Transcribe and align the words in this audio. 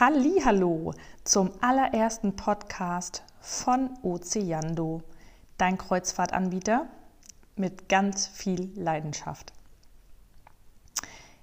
Hallo 0.00 0.92
zum 1.22 1.52
allerersten 1.60 2.34
Podcast 2.34 3.22
von 3.40 3.96
Ozeando, 4.02 5.02
dein 5.56 5.78
Kreuzfahrtanbieter 5.78 6.88
mit 7.54 7.88
ganz 7.88 8.26
viel 8.26 8.72
Leidenschaft. 8.74 9.52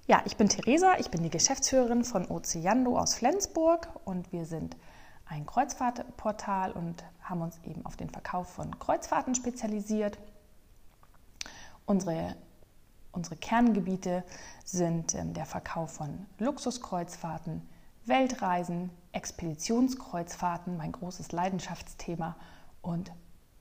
Ja, 0.06 0.22
ich 0.26 0.36
bin 0.36 0.50
Theresa, 0.50 0.98
ich 1.00 1.10
bin 1.10 1.24
die 1.24 1.30
Geschäftsführerin 1.30 2.04
von 2.04 2.30
Ozeando 2.30 3.00
aus 3.00 3.14
Flensburg 3.14 3.88
und 4.04 4.34
wir 4.34 4.44
sind 4.44 4.76
ein 5.28 5.46
Kreuzfahrtportal 5.46 6.74
und 6.74 7.06
haben 7.22 7.42
uns 7.42 7.58
eben 7.64 7.86
auf 7.86 7.96
den 7.96 8.10
Verkauf 8.10 8.50
von 8.50 8.78
Kreuzfahrten 8.80 9.34
spezialisiert. 9.34 10.18
Unsere, 11.86 12.36
unsere 13.14 13.38
Kerngebiete 13.38 14.26
sind 14.66 15.16
ähm, 15.16 15.34
der 15.34 15.46
Verkauf 15.46 15.94
von 15.94 16.26
Luxuskreuzfahrten, 16.38 17.62
Weltreisen, 18.06 18.90
Expeditionskreuzfahrten, 19.12 20.76
mein 20.76 20.92
großes 20.92 21.32
Leidenschaftsthema 21.32 22.36
und 22.82 23.12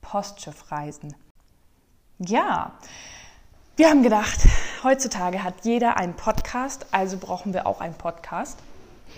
Postschiffreisen. 0.01 1.15
Ja, 2.19 2.73
wir 3.77 3.91
haben 3.91 4.03
gedacht, 4.03 4.41
heutzutage 4.83 5.43
hat 5.43 5.65
jeder 5.65 5.97
einen 5.99 6.15
Podcast, 6.15 6.87
also 6.91 7.19
brauchen 7.19 7.53
wir 7.53 7.67
auch 7.67 7.81
einen 7.81 7.95
Podcast. 7.95 8.59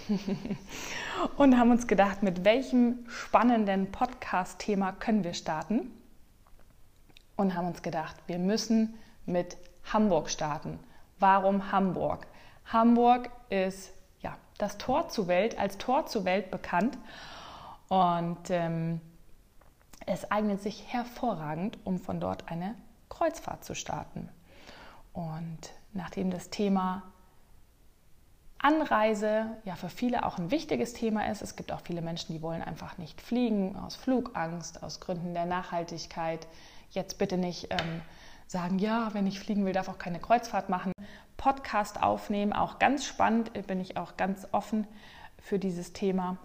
und 1.36 1.56
haben 1.56 1.70
uns 1.70 1.86
gedacht, 1.86 2.22
mit 2.22 2.44
welchem 2.44 3.06
spannenden 3.08 3.92
Podcast-Thema 3.92 4.92
können 4.92 5.22
wir 5.22 5.34
starten? 5.34 5.90
Und 7.36 7.54
haben 7.54 7.68
uns 7.68 7.82
gedacht, 7.82 8.16
wir 8.26 8.38
müssen 8.38 8.94
mit 9.26 9.56
Hamburg 9.92 10.30
starten. 10.30 10.80
Warum 11.18 11.70
Hamburg? 11.70 12.26
Hamburg 12.66 13.30
ist 13.50 13.92
das 14.62 14.78
Tor 14.78 15.08
zur 15.08 15.26
Welt, 15.26 15.58
als 15.58 15.76
Tor 15.76 16.06
zur 16.06 16.24
Welt 16.24 16.50
bekannt. 16.50 16.96
Und 17.88 18.48
ähm, 18.48 19.00
es 20.06 20.30
eignet 20.30 20.62
sich 20.62 20.92
hervorragend, 20.92 21.78
um 21.84 21.98
von 21.98 22.20
dort 22.20 22.48
eine 22.48 22.76
Kreuzfahrt 23.08 23.64
zu 23.64 23.74
starten. 23.74 24.28
Und 25.12 25.58
nachdem 25.92 26.30
das 26.30 26.48
Thema 26.48 27.02
Anreise 28.58 29.46
ja 29.64 29.74
für 29.74 29.88
viele 29.88 30.24
auch 30.24 30.38
ein 30.38 30.52
wichtiges 30.52 30.94
Thema 30.94 31.28
ist, 31.28 31.42
es 31.42 31.56
gibt 31.56 31.72
auch 31.72 31.80
viele 31.80 32.00
Menschen, 32.00 32.32
die 32.32 32.40
wollen 32.40 32.62
einfach 32.62 32.96
nicht 32.96 33.20
fliegen, 33.20 33.76
aus 33.76 33.96
Flugangst, 33.96 34.82
aus 34.82 35.00
Gründen 35.00 35.34
der 35.34 35.46
Nachhaltigkeit. 35.46 36.46
Jetzt 36.90 37.18
bitte 37.18 37.36
nicht 37.36 37.66
ähm, 37.70 38.00
sagen, 38.46 38.78
ja, 38.78 39.12
wenn 39.12 39.26
ich 39.26 39.40
fliegen 39.40 39.64
will, 39.64 39.72
darf 39.72 39.88
auch 39.88 39.98
keine 39.98 40.20
Kreuzfahrt 40.20 40.68
machen. 40.68 40.92
Podcast 41.36 42.02
aufnehmen. 42.02 42.52
Auch 42.52 42.78
ganz 42.78 43.04
spannend, 43.04 43.56
äh, 43.56 43.62
bin 43.62 43.80
ich 43.80 43.96
auch 43.96 44.16
ganz 44.16 44.46
offen 44.52 44.86
für 45.38 45.58
dieses 45.58 45.92
Thema. 45.92 46.36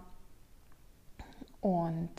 Und 1.60 2.10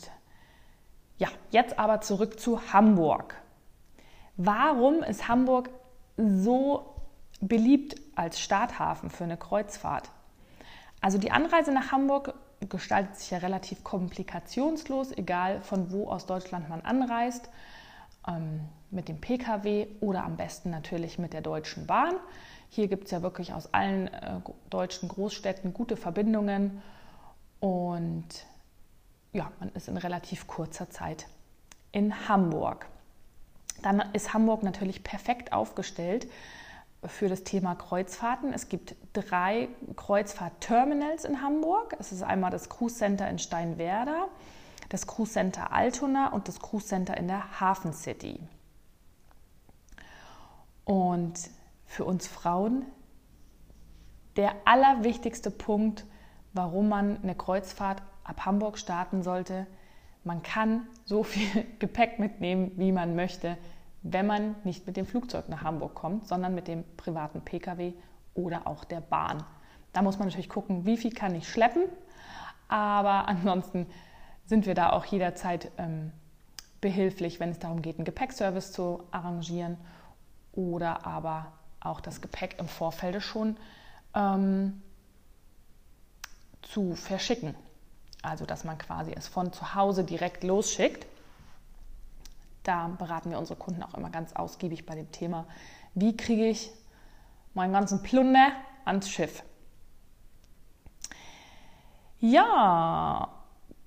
ja, 1.18 1.28
jetzt 1.50 1.78
aber 1.78 2.00
zurück 2.00 2.40
zu 2.40 2.72
Hamburg. 2.72 3.34
Warum 4.36 5.02
ist 5.02 5.28
Hamburg 5.28 5.70
so 6.16 6.94
beliebt 7.40 8.00
als 8.16 8.40
Starthafen 8.40 9.10
für 9.10 9.24
eine 9.24 9.36
Kreuzfahrt? 9.36 10.10
Also 11.00 11.18
die 11.18 11.30
Anreise 11.30 11.72
nach 11.72 11.92
Hamburg 11.92 12.34
gestaltet 12.68 13.16
sich 13.16 13.30
ja 13.30 13.38
relativ 13.38 13.84
komplikationslos, 13.84 15.12
egal 15.12 15.62
von 15.62 15.90
wo 15.92 16.08
aus 16.08 16.26
Deutschland 16.26 16.68
man 16.68 16.82
anreist. 16.82 17.48
Ähm, 18.28 18.60
mit 18.90 19.08
dem 19.08 19.20
Pkw 19.20 19.86
oder 20.00 20.24
am 20.24 20.36
besten 20.36 20.70
natürlich 20.70 21.18
mit 21.18 21.32
der 21.32 21.40
Deutschen 21.40 21.86
Bahn. 21.86 22.14
Hier 22.72 22.86
gibt 22.86 23.06
es 23.06 23.10
ja 23.10 23.20
wirklich 23.20 23.52
aus 23.52 23.74
allen 23.74 24.06
äh, 24.08 24.40
deutschen 24.70 25.08
Großstädten 25.08 25.74
gute 25.74 25.96
Verbindungen 25.96 26.80
und 27.58 28.26
ja, 29.32 29.50
man 29.58 29.70
ist 29.70 29.88
in 29.88 29.96
relativ 29.96 30.46
kurzer 30.46 30.88
Zeit 30.88 31.26
in 31.90 32.28
Hamburg. 32.28 32.86
Dann 33.82 34.00
ist 34.12 34.34
Hamburg 34.34 34.62
natürlich 34.62 35.02
perfekt 35.02 35.52
aufgestellt 35.52 36.28
für 37.04 37.28
das 37.28 37.42
Thema 37.42 37.74
Kreuzfahrten. 37.74 38.52
Es 38.52 38.68
gibt 38.68 38.94
drei 39.14 39.68
Kreuzfahrtterminals 39.96 41.24
in 41.24 41.42
Hamburg. 41.42 41.96
Es 41.98 42.12
ist 42.12 42.22
einmal 42.22 42.52
das 42.52 42.68
Cruise 42.68 42.96
Center 42.96 43.28
in 43.28 43.40
Steinwerder, 43.40 44.28
das 44.90 45.08
Cruise 45.08 45.32
Center 45.32 45.72
Altona 45.72 46.28
und 46.32 46.46
das 46.46 46.60
Cruise 46.60 46.86
Center 46.86 47.16
in 47.16 47.26
der 47.26 47.60
Hafen 47.60 47.92
City. 47.92 48.38
Und 50.84 51.50
für 51.90 52.04
uns 52.04 52.28
Frauen 52.28 52.86
der 54.36 54.54
allerwichtigste 54.64 55.50
Punkt, 55.50 56.06
warum 56.52 56.88
man 56.88 57.20
eine 57.20 57.34
Kreuzfahrt 57.34 58.00
ab 58.22 58.46
Hamburg 58.46 58.78
starten 58.78 59.24
sollte. 59.24 59.66
Man 60.22 60.44
kann 60.44 60.86
so 61.04 61.24
viel 61.24 61.66
Gepäck 61.80 62.20
mitnehmen, 62.20 62.70
wie 62.76 62.92
man 62.92 63.16
möchte, 63.16 63.58
wenn 64.02 64.24
man 64.24 64.54
nicht 64.62 64.86
mit 64.86 64.96
dem 64.96 65.04
Flugzeug 65.04 65.48
nach 65.48 65.62
Hamburg 65.62 65.96
kommt, 65.96 66.28
sondern 66.28 66.54
mit 66.54 66.68
dem 66.68 66.84
privaten 66.96 67.40
Pkw 67.40 67.92
oder 68.34 68.68
auch 68.68 68.84
der 68.84 69.00
Bahn. 69.00 69.42
Da 69.92 70.02
muss 70.02 70.16
man 70.16 70.28
natürlich 70.28 70.48
gucken, 70.48 70.86
wie 70.86 70.96
viel 70.96 71.12
kann 71.12 71.34
ich 71.34 71.48
schleppen, 71.48 71.82
aber 72.68 73.26
ansonsten 73.28 73.88
sind 74.46 74.64
wir 74.64 74.74
da 74.74 74.92
auch 74.92 75.06
jederzeit 75.06 75.72
ähm, 75.76 76.12
behilflich, 76.80 77.40
wenn 77.40 77.50
es 77.50 77.58
darum 77.58 77.82
geht, 77.82 77.96
einen 77.96 78.04
Gepäckservice 78.04 78.70
zu 78.70 79.02
arrangieren 79.10 79.76
oder 80.52 81.04
aber 81.04 81.52
auch 81.80 82.00
das 82.00 82.20
Gepäck 82.20 82.58
im 82.58 82.68
Vorfeld 82.68 83.22
schon 83.22 83.56
ähm, 84.14 84.82
zu 86.62 86.94
verschicken. 86.94 87.54
Also, 88.22 88.44
dass 88.44 88.64
man 88.64 88.76
quasi 88.78 89.12
es 89.12 89.28
von 89.28 89.52
zu 89.52 89.74
Hause 89.74 90.04
direkt 90.04 90.44
losschickt. 90.44 91.06
Da 92.62 92.88
beraten 92.88 93.30
wir 93.30 93.38
unsere 93.38 93.58
Kunden 93.58 93.82
auch 93.82 93.94
immer 93.94 94.10
ganz 94.10 94.34
ausgiebig 94.34 94.84
bei 94.84 94.94
dem 94.94 95.10
Thema, 95.10 95.46
wie 95.94 96.16
kriege 96.16 96.46
ich 96.46 96.70
meinen 97.54 97.72
ganzen 97.72 98.02
Plunder 98.02 98.52
ans 98.84 99.08
Schiff. 99.08 99.42
Ja, 102.18 103.30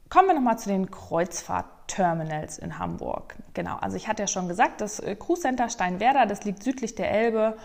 kommen 0.09 0.27
wir 0.29 0.33
nochmal 0.33 0.57
zu 0.57 0.69
den 0.69 0.89
Kreuzfahrtterminals 1.87 2.57
in 2.57 2.79
Hamburg. 2.79 3.35
Genau, 3.53 3.77
also 3.77 3.97
ich 3.97 4.07
hatte 4.07 4.23
ja 4.23 4.27
schon 4.27 4.47
gesagt, 4.47 4.81
das 4.81 4.99
äh, 4.99 5.15
Cruise 5.15 5.41
Center 5.41 5.69
Steinwerder, 5.69 6.25
das 6.25 6.43
liegt 6.43 6.63
südlich 6.63 6.95
der 6.95 7.11
Elbe 7.11 7.57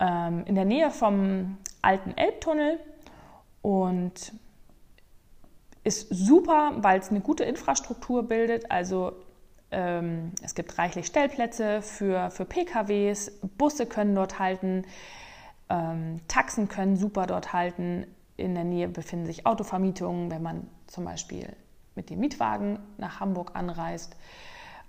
ähm, 0.00 0.44
in 0.46 0.54
der 0.54 0.64
Nähe 0.64 0.90
vom 0.90 1.58
alten 1.82 2.16
Elbtunnel 2.16 2.78
und 3.62 4.32
ist 5.84 6.08
super, 6.10 6.72
weil 6.78 7.00
es 7.00 7.10
eine 7.10 7.20
gute 7.20 7.44
Infrastruktur 7.44 8.22
bildet. 8.22 8.70
Also 8.70 9.12
ähm, 9.70 10.32
es 10.42 10.54
gibt 10.54 10.76
reichlich 10.78 11.06
Stellplätze 11.06 11.82
für, 11.82 12.30
für 12.30 12.44
PKWs, 12.44 13.32
Busse 13.56 13.86
können 13.86 14.14
dort 14.14 14.38
halten, 14.38 14.84
ähm, 15.68 16.20
Taxen 16.28 16.68
können 16.68 16.96
super 16.96 17.26
dort 17.26 17.52
halten. 17.52 18.06
In 18.36 18.54
der 18.54 18.64
Nähe 18.64 18.88
befinden 18.88 19.26
sich 19.26 19.46
Autovermietungen, 19.46 20.30
wenn 20.30 20.42
man 20.42 20.68
zum 20.86 21.04
Beispiel 21.04 21.56
mit 21.98 22.08
dem 22.10 22.20
Mietwagen 22.20 22.78
nach 22.96 23.20
Hamburg 23.20 23.50
anreist. 23.54 24.16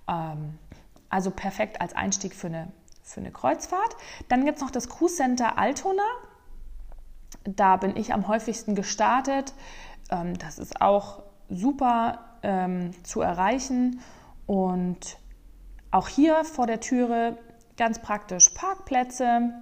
Ähm, 0.07 0.57
also 1.09 1.31
perfekt 1.31 1.81
als 1.81 1.93
Einstieg 1.93 2.35
für 2.35 2.47
eine 2.47 2.71
für 3.09 3.19
eine 3.19 3.31
Kreuzfahrt. 3.31 3.95
Dann 4.27 4.45
gibt 4.45 4.57
es 4.57 4.63
noch 4.63 4.71
das 4.71 4.87
Cruise 4.87 5.15
Center 5.15 5.57
Altona. 5.57 6.03
Da 7.43 7.77
bin 7.77 7.95
ich 7.97 8.13
am 8.13 8.27
häufigsten 8.27 8.75
gestartet. 8.75 9.53
Ähm, 10.11 10.37
das 10.37 10.59
ist 10.59 10.81
auch 10.81 11.23
super 11.49 12.37
ähm, 12.43 12.91
zu 13.03 13.21
erreichen. 13.21 14.01
Und 14.45 15.17
auch 15.91 16.07
hier 16.07 16.43
vor 16.43 16.67
der 16.67 16.79
Türe 16.79 17.37
ganz 17.77 17.99
praktisch 17.99 18.49
Parkplätze. 18.49 19.53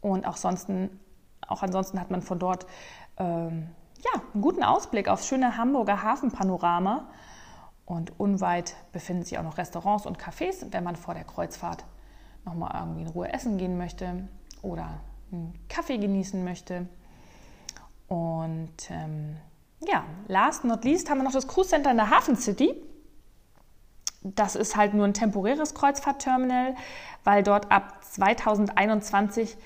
Und 0.00 0.26
auch, 0.26 0.36
sonsten, 0.36 0.98
auch 1.46 1.62
ansonsten 1.62 2.00
hat 2.00 2.10
man 2.10 2.22
von 2.22 2.38
dort 2.38 2.66
ähm, 3.18 3.68
ja, 4.04 4.22
einen 4.32 4.42
guten 4.42 4.62
Ausblick 4.62 5.08
aufs 5.08 5.26
schöne 5.26 5.56
Hamburger 5.56 6.02
Hafenpanorama. 6.02 7.08
Und 7.84 8.20
unweit 8.20 8.76
befinden 8.92 9.22
sich 9.24 9.38
auch 9.38 9.42
noch 9.42 9.56
Restaurants 9.56 10.04
und 10.04 10.18
Cafés, 10.18 10.66
wenn 10.70 10.84
man 10.84 10.94
vor 10.94 11.14
der 11.14 11.24
Kreuzfahrt 11.24 11.84
nochmal 12.44 12.72
irgendwie 12.78 13.02
in 13.02 13.08
Ruhe 13.08 13.32
essen 13.32 13.56
gehen 13.56 13.78
möchte 13.78 14.28
oder 14.60 15.00
einen 15.32 15.58
Kaffee 15.68 15.96
genießen 15.96 16.44
möchte. 16.44 16.86
Und 18.06 18.90
ähm, 18.90 19.36
ja, 19.80 20.04
last 20.26 20.64
not 20.64 20.84
least 20.84 21.08
haben 21.08 21.18
wir 21.18 21.24
noch 21.24 21.32
das 21.32 21.48
Cruise 21.48 21.70
Center 21.70 21.90
in 21.90 21.96
der 21.96 22.10
Hafen 22.10 22.36
City. 22.36 22.74
Das 24.22 24.56
ist 24.56 24.76
halt 24.76 24.94
nur 24.94 25.06
ein 25.06 25.14
temporäres 25.14 25.74
Kreuzfahrtterminal, 25.74 26.74
weil 27.24 27.42
dort 27.42 27.70
ab 27.70 28.02
2021 28.02 29.56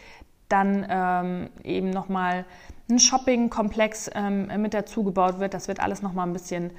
dann 0.52 0.86
ähm, 0.88 1.50
eben 1.64 1.90
nochmal 1.90 2.44
ein 2.90 2.98
Shoppingkomplex 2.98 4.10
ähm, 4.14 4.48
mit 4.60 4.74
dazu 4.74 5.02
gebaut 5.02 5.38
wird. 5.38 5.54
Das 5.54 5.68
wird 5.68 5.80
alles 5.80 6.02
nochmal 6.02 6.26
ein 6.26 6.32
bisschen 6.32 6.70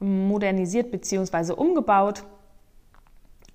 modernisiert 0.00 0.90
bzw. 0.90 1.52
umgebaut. 1.52 2.24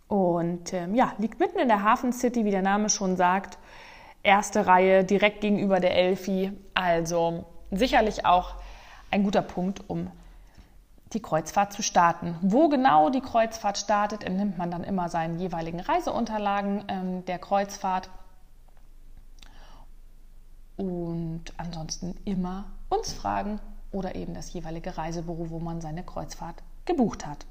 Und 0.08 0.74
ähm, 0.74 0.96
ja, 0.96 1.14
liegt 1.18 1.40
mitten 1.40 1.60
in 1.60 1.68
der 1.68 1.84
Hafen 1.84 2.14
City, 2.14 2.46
wie 2.46 2.52
der 2.52 2.62
Name 2.62 2.90
schon 2.90 3.18
sagt. 3.18 3.58
Erste 4.24 4.66
Reihe 4.66 5.04
direkt 5.04 5.42
gegenüber 5.42 5.80
der 5.80 5.96
Elfi. 5.96 6.52
Also 6.74 7.46
sicherlich 7.72 8.26
auch 8.26 8.56
ein 9.12 9.24
guter 9.24 9.42
Punkt, 9.42 9.82
um 9.90 10.10
die 11.14 11.22
Kreuzfahrt 11.22 11.74
zu 11.74 11.84
starten. 11.84 12.36
Wo 12.42 12.70
genau 12.70 13.10
die 13.10 13.22
Kreuzfahrt 13.22 13.78
startet, 13.78 14.24
entnimmt 14.24 14.58
man 14.58 14.72
dann 14.72 14.84
immer 14.84 15.10
seinen 15.10 15.40
jeweiligen 15.40 15.80
Reiseunterlagen 15.80 16.84
ähm, 16.88 17.26
der 17.26 17.40
Kreuzfahrt. 17.40 18.10
Und 20.78 21.44
ansonsten 21.58 22.16
immer 22.24 22.66
uns 22.90 23.12
fragen 23.12 23.60
oder 23.92 24.16
eben 24.16 24.34
das 24.34 24.54
jeweilige 24.54 24.98
Reisebüro, 24.98 25.50
wo 25.50 25.60
man 25.60 25.82
seine 25.82 26.04
Kreuzfahrt 26.04 26.62
gebucht 26.86 27.26
hat. 27.26 27.46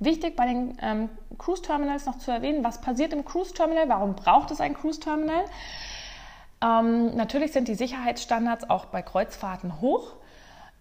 Wichtig 0.00 0.36
bei 0.36 0.46
den 0.46 0.76
ähm, 0.80 1.08
Cruise 1.38 1.62
Terminals 1.62 2.06
noch 2.06 2.18
zu 2.18 2.30
erwähnen, 2.30 2.62
was 2.62 2.80
passiert 2.80 3.12
im 3.12 3.24
Cruise 3.24 3.52
Terminal, 3.52 3.88
warum 3.88 4.14
braucht 4.14 4.50
es 4.50 4.60
ein 4.60 4.74
Cruise 4.74 5.00
Terminal? 5.00 5.44
Ähm, 6.62 7.16
natürlich 7.16 7.52
sind 7.52 7.68
die 7.68 7.74
Sicherheitsstandards 7.74 8.70
auch 8.70 8.86
bei 8.86 9.02
Kreuzfahrten 9.02 9.80
hoch. 9.80 10.14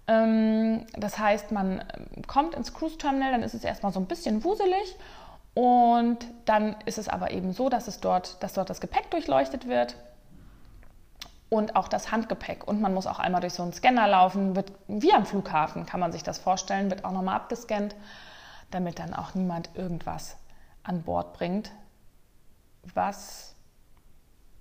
Ähm, 0.07 0.85
das 0.95 1.17
heißt, 1.17 1.51
man 1.51 1.79
ähm, 1.79 2.21
kommt 2.27 2.55
ins 2.55 2.73
Cruise 2.73 2.97
Terminal, 2.97 3.31
dann 3.31 3.43
ist 3.43 3.55
es 3.55 3.63
erstmal 3.63 3.91
so 3.91 3.99
ein 3.99 4.05
bisschen 4.05 4.43
wuselig 4.43 4.95
und 5.55 6.19
dann 6.45 6.75
ist 6.85 6.99
es 6.99 7.09
aber 7.09 7.31
eben 7.31 7.53
so, 7.53 7.69
dass, 7.69 7.87
es 7.87 7.99
dort, 7.99 8.41
dass 8.43 8.53
dort 8.53 8.69
das 8.69 8.81
Gepäck 8.81 9.09
durchleuchtet 9.09 9.67
wird 9.67 9.95
und 11.49 11.75
auch 11.75 11.87
das 11.87 12.11
Handgepäck. 12.11 12.67
Und 12.67 12.81
man 12.81 12.93
muss 12.93 13.07
auch 13.07 13.19
einmal 13.19 13.41
durch 13.41 13.53
so 13.53 13.63
einen 13.63 13.73
Scanner 13.73 14.07
laufen, 14.07 14.55
wird 14.55 14.71
wie 14.87 15.13
am 15.13 15.25
Flughafen, 15.25 15.85
kann 15.85 15.99
man 15.99 16.11
sich 16.11 16.23
das 16.23 16.37
vorstellen, 16.37 16.89
wird 16.89 17.05
auch 17.05 17.11
nochmal 17.11 17.35
abgescannt, 17.35 17.95
damit 18.71 18.99
dann 18.99 19.13
auch 19.13 19.33
niemand 19.33 19.69
irgendwas 19.75 20.37
an 20.83 21.03
Bord 21.03 21.33
bringt, 21.33 21.71
was 22.93 23.55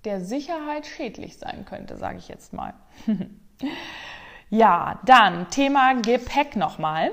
der 0.03 0.21
Sicherheit 0.21 0.85
schädlich 0.85 1.37
sein 1.37 1.65
könnte, 1.65 1.97
sage 1.97 2.17
ich 2.17 2.27
jetzt 2.27 2.53
mal. 2.53 2.73
ja, 4.49 4.99
dann 5.03 5.49
Thema 5.49 5.95
Gepäck 5.95 6.55
nochmal. 6.55 7.11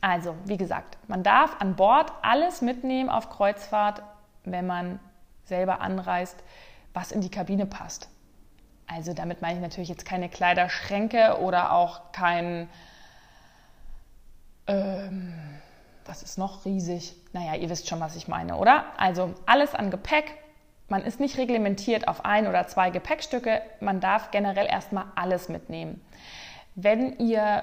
Also, 0.00 0.36
wie 0.44 0.58
gesagt, 0.58 0.98
man 1.08 1.22
darf 1.22 1.56
an 1.60 1.76
Bord 1.76 2.12
alles 2.22 2.60
mitnehmen 2.60 3.08
auf 3.08 3.30
Kreuzfahrt, 3.30 4.02
wenn 4.44 4.66
man 4.66 5.00
selber 5.44 5.80
anreist, 5.80 6.42
was 6.92 7.10
in 7.10 7.20
die 7.20 7.30
Kabine 7.30 7.66
passt. 7.66 8.08
Also 8.86 9.14
damit 9.14 9.42
meine 9.42 9.56
ich 9.56 9.62
natürlich 9.62 9.88
jetzt 9.88 10.04
keine 10.04 10.28
Kleiderschränke 10.28 11.38
oder 11.40 11.72
auch 11.72 12.12
kein, 12.12 12.68
ähm, 14.66 15.32
was 16.04 16.22
ist 16.22 16.38
noch 16.38 16.64
riesig? 16.64 17.14
Naja, 17.32 17.54
ihr 17.54 17.70
wisst 17.70 17.88
schon, 17.88 18.00
was 18.00 18.16
ich 18.16 18.28
meine, 18.28 18.56
oder? 18.56 18.84
Also 18.96 19.34
alles 19.46 19.74
an 19.74 19.90
Gepäck. 19.90 20.36
Man 20.88 21.02
ist 21.02 21.18
nicht 21.18 21.38
reglementiert 21.38 22.08
auf 22.08 22.24
ein 22.26 22.46
oder 22.46 22.66
zwei 22.66 22.90
Gepäckstücke. 22.90 23.62
Man 23.80 24.00
darf 24.00 24.30
generell 24.30 24.66
erstmal 24.66 25.06
alles 25.14 25.48
mitnehmen. 25.48 26.04
Wenn 26.74 27.18
ihr 27.18 27.62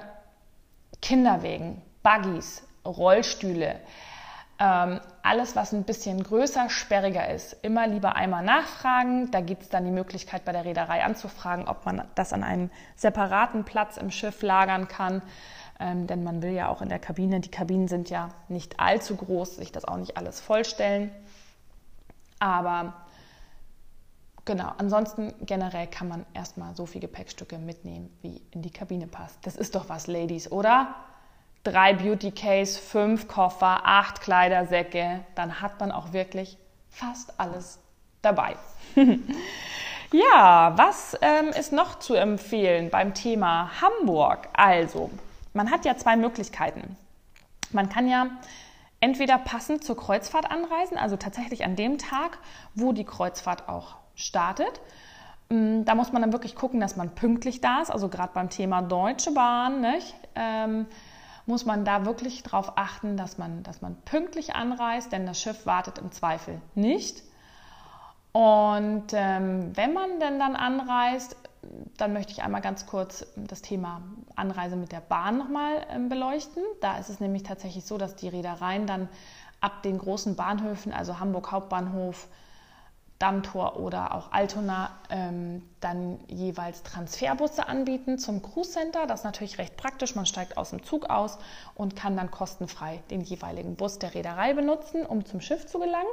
Kinderwegen, 1.00 1.82
Buggies, 2.02 2.66
Rollstühle, 2.84 3.78
ähm, 4.62 5.00
alles, 5.22 5.56
was 5.56 5.72
ein 5.72 5.82
bisschen 5.82 6.22
größer, 6.22 6.70
sperriger 6.70 7.28
ist, 7.28 7.56
immer 7.62 7.88
lieber 7.88 8.14
einmal 8.14 8.44
nachfragen. 8.44 9.28
Da 9.32 9.40
gibt 9.40 9.62
es 9.62 9.68
dann 9.70 9.84
die 9.84 9.90
Möglichkeit 9.90 10.44
bei 10.44 10.52
der 10.52 10.64
Reederei 10.64 11.02
anzufragen, 11.02 11.66
ob 11.66 11.84
man 11.84 12.04
das 12.14 12.32
an 12.32 12.44
einem 12.44 12.70
separaten 12.94 13.64
Platz 13.64 13.96
im 13.96 14.12
Schiff 14.12 14.40
lagern 14.40 14.86
kann. 14.86 15.20
Ähm, 15.80 16.06
denn 16.06 16.22
man 16.22 16.42
will 16.42 16.52
ja 16.52 16.68
auch 16.68 16.80
in 16.80 16.88
der 16.88 17.00
Kabine, 17.00 17.40
die 17.40 17.50
Kabinen 17.50 17.88
sind 17.88 18.08
ja 18.08 18.28
nicht 18.48 18.78
allzu 18.78 19.16
groß, 19.16 19.56
sich 19.56 19.72
das 19.72 19.84
auch 19.84 19.96
nicht 19.96 20.16
alles 20.16 20.38
vollstellen. 20.40 21.10
Aber 22.38 22.92
genau, 24.44 24.70
ansonsten 24.78 25.34
generell 25.40 25.88
kann 25.88 26.06
man 26.06 26.24
erstmal 26.34 26.76
so 26.76 26.86
viele 26.86 27.08
Gepäckstücke 27.08 27.58
mitnehmen, 27.58 28.16
wie 28.22 28.40
in 28.52 28.62
die 28.62 28.70
Kabine 28.70 29.08
passt. 29.08 29.44
Das 29.44 29.56
ist 29.56 29.74
doch 29.74 29.88
was, 29.88 30.06
Ladies, 30.06 30.52
oder? 30.52 30.94
Drei 31.64 31.94
Beauty 31.94 32.30
Case, 32.32 32.78
fünf 32.80 33.28
Koffer, 33.28 33.82
acht 33.84 34.20
Kleidersäcke, 34.20 35.20
dann 35.34 35.60
hat 35.60 35.80
man 35.80 35.92
auch 35.92 36.12
wirklich 36.12 36.58
fast 36.90 37.38
alles 37.38 37.78
dabei. 38.20 38.56
ja, 40.12 40.72
was 40.76 41.16
ähm, 41.20 41.48
ist 41.48 41.72
noch 41.72 41.98
zu 41.98 42.14
empfehlen 42.14 42.90
beim 42.90 43.14
Thema 43.14 43.70
Hamburg? 43.80 44.48
Also, 44.54 45.10
man 45.54 45.70
hat 45.70 45.84
ja 45.84 45.96
zwei 45.96 46.16
Möglichkeiten. 46.16 46.96
Man 47.70 47.88
kann 47.88 48.08
ja 48.08 48.26
entweder 49.00 49.38
passend 49.38 49.84
zur 49.84 49.96
Kreuzfahrt 49.96 50.50
anreisen, 50.50 50.96
also 50.96 51.16
tatsächlich 51.16 51.64
an 51.64 51.76
dem 51.76 51.98
Tag, 51.98 52.38
wo 52.74 52.92
die 52.92 53.04
Kreuzfahrt 53.04 53.68
auch 53.68 53.96
startet. 54.14 54.80
Mm, 55.48 55.84
da 55.84 55.94
muss 55.94 56.12
man 56.12 56.22
dann 56.22 56.32
wirklich 56.32 56.54
gucken, 56.54 56.80
dass 56.80 56.96
man 56.96 57.14
pünktlich 57.14 57.60
da 57.60 57.80
ist, 57.80 57.90
also 57.90 58.08
gerade 58.08 58.32
beim 58.34 58.50
Thema 58.50 58.82
Deutsche 58.82 59.32
Bahn. 59.32 59.80
Nicht? 59.80 60.14
Ähm, 60.34 60.86
muss 61.46 61.64
man 61.64 61.84
da 61.84 62.04
wirklich 62.04 62.42
darauf 62.42 62.76
achten, 62.76 63.16
dass 63.16 63.38
man, 63.38 63.62
dass 63.62 63.82
man 63.82 63.96
pünktlich 64.04 64.54
anreist, 64.54 65.12
denn 65.12 65.26
das 65.26 65.40
Schiff 65.40 65.66
wartet 65.66 65.98
im 65.98 66.12
Zweifel 66.12 66.60
nicht. 66.74 67.22
Und 68.32 69.08
ähm, 69.12 69.76
wenn 69.76 69.92
man 69.92 70.20
denn 70.20 70.38
dann 70.38 70.56
anreist, 70.56 71.36
dann 71.96 72.12
möchte 72.12 72.32
ich 72.32 72.42
einmal 72.42 72.60
ganz 72.60 72.86
kurz 72.86 73.26
das 73.36 73.62
Thema 73.62 74.02
Anreise 74.34 74.76
mit 74.76 74.90
der 74.90 75.00
Bahn 75.00 75.38
nochmal 75.38 75.86
ähm, 75.90 76.08
beleuchten. 76.08 76.62
Da 76.80 76.98
ist 76.98 77.08
es 77.08 77.20
nämlich 77.20 77.42
tatsächlich 77.42 77.84
so, 77.84 77.98
dass 77.98 78.16
die 78.16 78.28
Reedereien 78.28 78.86
dann 78.86 79.08
ab 79.60 79.82
den 79.82 79.98
großen 79.98 80.34
Bahnhöfen, 80.34 80.92
also 80.92 81.20
Hamburg 81.20 81.52
Hauptbahnhof, 81.52 82.26
Dammtor 83.22 83.78
oder 83.78 84.16
auch 84.16 84.32
Altona 84.32 84.90
ähm, 85.08 85.62
dann 85.80 86.18
jeweils 86.26 86.82
Transferbusse 86.82 87.68
anbieten 87.68 88.18
zum 88.18 88.42
Cruise 88.42 88.72
Center. 88.72 89.06
Das 89.06 89.20
ist 89.20 89.24
natürlich 89.24 89.58
recht 89.58 89.76
praktisch. 89.76 90.16
Man 90.16 90.26
steigt 90.26 90.56
aus 90.56 90.70
dem 90.70 90.82
Zug 90.82 91.08
aus 91.08 91.38
und 91.76 91.94
kann 91.94 92.16
dann 92.16 92.32
kostenfrei 92.32 93.00
den 93.10 93.20
jeweiligen 93.20 93.76
Bus 93.76 94.00
der 94.00 94.14
Reederei 94.14 94.54
benutzen, 94.54 95.06
um 95.06 95.24
zum 95.24 95.40
Schiff 95.40 95.66
zu 95.66 95.78
gelangen. 95.78 96.10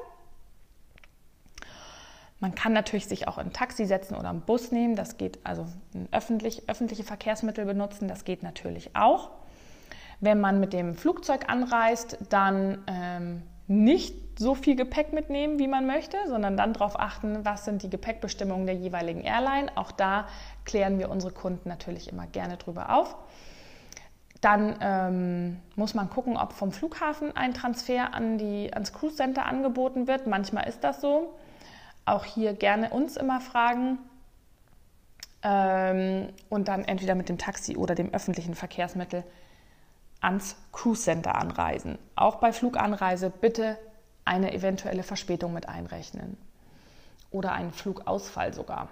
Man 2.40 2.54
kann 2.54 2.74
natürlich 2.74 3.08
sich 3.08 3.28
auch 3.28 3.40
ein 3.40 3.54
Taxi 3.54 3.88
setzen 3.88 4.16
oder 4.16 4.30
einen 4.30 4.42
Bus 4.42 4.72
nehmen. 4.72 4.96
Das 4.96 5.18
geht 5.18 5.40
also 5.44 5.66
öffentlich, 6.12 6.70
öffentliche 6.70 7.04
Verkehrsmittel 7.04 7.66
benutzen. 7.66 8.08
Das 8.08 8.24
geht 8.24 8.44
natürlich 8.44 8.96
auch. 8.96 9.32
Wenn 10.20 10.40
man 10.40 10.60
mit 10.60 10.74
dem 10.74 10.94
Flugzeug 10.94 11.50
anreist, 11.50 12.20
dann 12.30 12.84
ähm, 12.86 13.42
nicht 13.68 14.29
so 14.40 14.56
viel 14.56 14.78
Gepäck 14.78 15.12
mitnehmen, 15.12 15.60
wie 15.60 15.68
man 15.68 15.86
möchte, 15.86 16.18
sondern 16.30 16.56
dann 16.56 16.72
darauf 16.72 16.98
achten, 16.98 17.44
was 17.44 17.66
sind 17.66 17.84
die 17.84 17.90
Gepäckbestimmungen 17.90 18.66
der 18.66 18.76
jeweiligen 18.76 19.20
Airline. 19.20 19.70
Auch 19.76 19.92
da 19.92 20.28
klären 20.64 20.98
wir 20.98 21.10
unsere 21.10 21.34
Kunden 21.34 21.68
natürlich 21.68 22.10
immer 22.10 22.26
gerne 22.26 22.56
drüber 22.56 22.96
auf. 22.96 23.18
Dann 24.40 24.78
ähm, 24.80 25.60
muss 25.76 25.94
man 25.94 26.10
gucken, 26.10 26.38
ob 26.38 26.54
vom 26.54 26.72
Flughafen 26.72 27.36
ein 27.36 27.54
Transfer 27.54 28.14
an 28.14 28.38
die, 28.38 28.74
ans 28.74 28.94
Cruise 28.94 29.18
Center 29.18 29.46
angeboten 29.46 30.08
wird. 30.08 30.26
Manchmal 30.26 30.70
ist 30.70 30.86
das 30.86 31.02
so. 31.02 31.36
Auch 32.06 32.24
hier 32.24 32.54
gerne 32.54 32.92
uns 32.92 33.18
immer 33.18 33.42
fragen. 33.42 33.98
Ähm, 35.44 36.30
und 36.48 36.70
dann 36.70 36.86
entweder 36.86 37.14
mit 37.14 37.28
dem 37.28 37.38
Taxi 37.38 37.76
oder 37.76 37.94
dem 37.94 38.14
öffentlichen 38.14 38.56
Verkehrsmittel 38.56 39.26
ans 40.22 40.56
Cruise 40.72 41.02
Center 41.02 41.36
anreisen. 41.36 41.98
Auch 42.16 42.36
bei 42.36 42.54
Fluganreise 42.54 43.30
bitte 43.30 43.78
eine 44.30 44.54
eventuelle 44.54 45.02
Verspätung 45.02 45.54
mit 45.54 45.68
einrechnen 45.68 46.38
oder 47.32 47.52
einen 47.52 47.72
Flugausfall 47.72 48.54
sogar. 48.54 48.90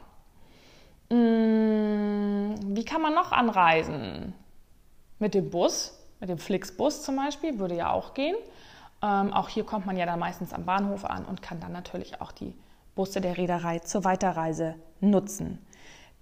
Hm, 1.12 2.56
wie 2.76 2.84
kann 2.84 3.02
man 3.02 3.14
noch 3.14 3.32
anreisen? 3.32 4.34
Mit 5.20 5.36
dem 5.36 5.52
Bus, 5.52 5.98
mit 6.20 6.30
dem 6.30 6.40
Flixbus 6.40 7.04
zum 7.04 7.18
Beispiel, 7.18 7.60
würde 7.60 7.76
ja 7.76 7.92
auch 7.92 8.16
gehen. 8.16 8.36
Ähm, 9.04 9.32
auch 9.32 9.48
hier 9.48 9.64
kommt 9.64 9.86
man 9.86 9.96
ja 9.96 10.08
dann 10.08 10.20
meistens 10.20 10.54
am 10.54 10.66
Bahnhof 10.66 11.06
an 11.06 11.24
und 11.26 11.44
kann 11.44 11.60
dann 11.60 11.72
natürlich 11.72 12.20
auch 12.20 12.32
die 12.32 12.56
Busse 12.96 13.22
der 13.22 13.38
Reederei 13.38 13.78
zur 13.80 14.04
Weiterreise 14.04 14.74
nutzen. 15.02 15.60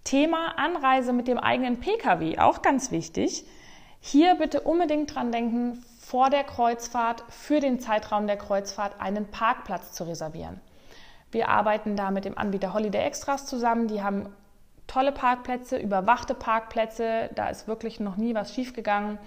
Thema 0.04 0.58
Anreise 0.58 1.14
mit 1.14 1.30
dem 1.30 1.38
eigenen 1.38 1.80
Pkw, 1.80 2.38
auch 2.40 2.62
ganz 2.62 2.92
wichtig. 2.92 3.46
Hier 4.02 4.36
bitte 4.36 4.62
unbedingt 4.62 5.16
dran 5.16 5.32
denken, 5.32 5.84
vor 6.06 6.30
der 6.30 6.44
Kreuzfahrt 6.44 7.24
für 7.30 7.60
den 7.60 7.80
Zeitraum 7.80 8.28
der 8.28 8.38
Kreuzfahrt 8.38 9.02
einen 9.02 9.26
Parkplatz 9.26 9.94
zu 9.94 10.04
reservieren. 10.04 10.62
Wir 11.32 11.50
arbeiten 11.50 11.96
da 11.96 12.12
mit 12.12 12.26
dem 12.26 12.38
Anbieter 12.38 12.74
Holiday 12.74 13.02
Extras 13.04 13.48
zusammen. 13.48 13.88
Die 13.88 14.04
haben 14.04 14.30
tolle 14.86 15.12
Parkplätze, 15.12 15.78
überwachte 15.78 16.36
Parkplätze. 16.36 17.32
Da 17.34 17.50
ist 17.50 17.68
wirklich 17.68 18.00
noch 18.00 18.18
nie 18.18 18.36
was 18.36 18.54
schiefgegangen. 18.54 19.18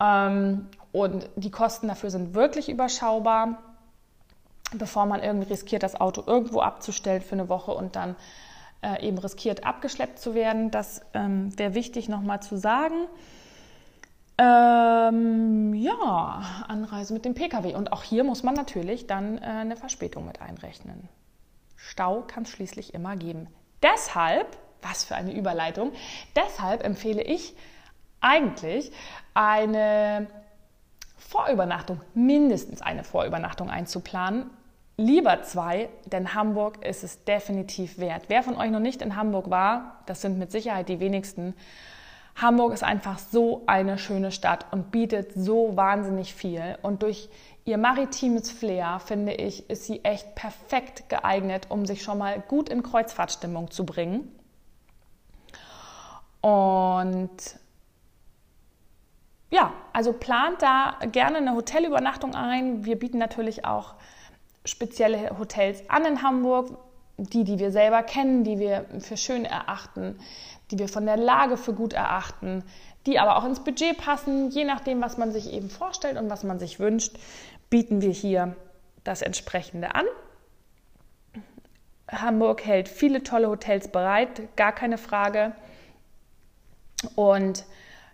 Ähm, 0.00 0.68
und 0.90 1.28
die 1.36 1.50
Kosten 1.50 1.88
dafür 1.88 2.10
sind 2.10 2.34
wirklich 2.34 2.70
überschaubar, 2.70 3.58
bevor 4.72 5.04
man 5.04 5.22
irgendwie 5.22 5.52
riskiert, 5.52 5.82
das 5.82 6.00
Auto 6.00 6.24
irgendwo 6.26 6.60
abzustellen 6.60 7.20
für 7.20 7.34
eine 7.34 7.50
Woche 7.50 7.72
und 7.72 7.94
dann 7.94 8.16
äh, 8.80 9.06
eben 9.06 9.18
riskiert, 9.18 9.66
abgeschleppt 9.66 10.18
zu 10.18 10.34
werden. 10.34 10.70
Das 10.70 11.02
ähm, 11.12 11.56
wäre 11.58 11.74
wichtig 11.74 12.08
nochmal 12.08 12.40
zu 12.40 12.56
sagen. 12.56 13.06
Ähm, 14.40 15.74
ja, 15.74 16.64
Anreise 16.66 17.12
mit 17.12 17.26
dem 17.26 17.34
Pkw. 17.34 17.74
Und 17.74 17.92
auch 17.92 18.02
hier 18.02 18.24
muss 18.24 18.42
man 18.42 18.54
natürlich 18.54 19.06
dann 19.06 19.36
äh, 19.36 19.42
eine 19.42 19.76
Verspätung 19.76 20.24
mit 20.24 20.40
einrechnen. 20.40 21.10
Stau 21.76 22.22
kann 22.22 22.44
es 22.44 22.50
schließlich 22.50 22.94
immer 22.94 23.16
geben. 23.16 23.48
Deshalb 23.82 24.56
Was 24.82 25.04
für 25.04 25.14
eine 25.14 25.34
Überleitung. 25.34 25.92
Deshalb 26.34 26.82
empfehle 26.82 27.22
ich 27.22 27.54
eigentlich 28.22 28.90
eine 29.34 30.26
Vorübernachtung, 31.18 32.00
mindestens 32.14 32.80
eine 32.80 33.04
Vorübernachtung 33.04 33.68
einzuplanen. 33.68 34.48
Lieber 34.96 35.42
zwei, 35.42 35.90
denn 36.06 36.34
Hamburg 36.34 36.82
ist 36.82 37.04
es 37.04 37.24
definitiv 37.24 37.98
wert. 37.98 38.24
Wer 38.28 38.42
von 38.42 38.56
euch 38.56 38.70
noch 38.70 38.80
nicht 38.80 39.02
in 39.02 39.16
Hamburg 39.16 39.50
war, 39.50 40.02
das 40.06 40.22
sind 40.22 40.38
mit 40.38 40.50
Sicherheit 40.50 40.88
die 40.88 40.98
wenigsten. 40.98 41.54
Hamburg 42.40 42.72
ist 42.72 42.82
einfach 42.82 43.18
so 43.18 43.62
eine 43.66 43.98
schöne 43.98 44.32
Stadt 44.32 44.66
und 44.70 44.90
bietet 44.90 45.32
so 45.34 45.76
wahnsinnig 45.76 46.34
viel. 46.34 46.78
Und 46.82 47.02
durch 47.02 47.28
ihr 47.64 47.76
maritimes 47.76 48.50
Flair, 48.50 49.00
finde 49.04 49.32
ich, 49.32 49.68
ist 49.68 49.84
sie 49.84 50.04
echt 50.04 50.34
perfekt 50.34 51.08
geeignet, 51.08 51.66
um 51.68 51.84
sich 51.86 52.02
schon 52.02 52.18
mal 52.18 52.40
gut 52.40 52.68
in 52.68 52.82
Kreuzfahrtstimmung 52.82 53.70
zu 53.70 53.84
bringen. 53.84 54.34
Und 56.40 57.58
ja, 59.50 59.72
also 59.92 60.12
plant 60.12 60.62
da 60.62 60.96
gerne 61.12 61.38
eine 61.38 61.54
Hotelübernachtung 61.54 62.34
ein. 62.34 62.84
Wir 62.84 62.98
bieten 62.98 63.18
natürlich 63.18 63.64
auch 63.64 63.94
spezielle 64.64 65.38
Hotels 65.38 65.88
an 65.90 66.06
in 66.06 66.22
Hamburg, 66.22 66.78
die, 67.18 67.44
die 67.44 67.58
wir 67.58 67.70
selber 67.70 68.02
kennen, 68.02 68.44
die 68.44 68.58
wir 68.58 68.86
für 69.00 69.16
schön 69.16 69.44
erachten, 69.44 70.18
die 70.70 70.78
wir 70.78 70.88
von 70.88 71.06
der 71.06 71.16
Lage 71.16 71.56
für 71.56 71.72
gut 71.72 71.92
erachten, 71.92 72.64
die 73.06 73.18
aber 73.18 73.36
auch 73.36 73.44
ins 73.44 73.60
Budget 73.60 73.96
passen, 73.98 74.50
je 74.50 74.64
nachdem, 74.64 75.00
was 75.00 75.18
man 75.18 75.32
sich 75.32 75.52
eben 75.52 75.70
vorstellt 75.70 76.18
und 76.18 76.30
was 76.30 76.44
man 76.44 76.58
sich 76.58 76.78
wünscht, 76.78 77.16
bieten 77.70 78.02
wir 78.02 78.10
hier 78.10 78.56
das 79.04 79.22
entsprechende 79.22 79.94
an. 79.94 80.04
Hamburg 82.10 82.64
hält 82.66 82.88
viele 82.88 83.22
tolle 83.22 83.48
Hotels 83.48 83.88
bereit, 83.88 84.56
gar 84.56 84.72
keine 84.72 84.98
Frage. 84.98 85.52
Und 87.14 87.64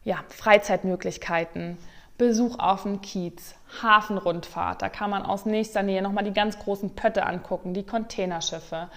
ja, 0.05 0.19
Freizeitmöglichkeiten, 0.29 1.79
Besuch 2.19 2.59
auf 2.59 2.83
dem 2.83 3.01
Kiez, 3.01 3.55
Hafenrundfahrt. 3.83 4.83
Da 4.83 4.89
kann 4.89 5.11
man 5.11 5.23
aus 5.23 5.47
nächster 5.47 5.83
Nähe 5.83 6.03
nochmal 6.03 6.25
die 6.25 6.33
ganz 6.33 6.59
großen 6.59 6.95
Pötte 6.95 7.27
angucken, 7.27 7.75
die 7.75 7.85
Containerschiffe, 7.85 8.89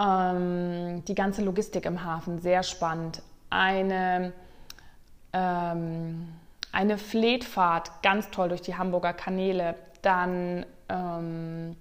ähm, 0.00 1.04
die 1.06 1.14
ganze 1.14 1.42
Logistik 1.42 1.86
im 1.86 2.04
Hafen, 2.04 2.38
sehr 2.40 2.62
spannend. 2.62 3.22
Eine, 3.50 4.32
ähm, 5.32 6.28
eine 6.72 6.98
Fleetfahrt, 6.98 8.02
ganz 8.02 8.30
toll 8.30 8.48
durch 8.48 8.62
die 8.62 8.76
Hamburger 8.76 9.12
Kanäle. 9.12 9.74
Dann 10.02 10.66
ähm, 10.88 11.76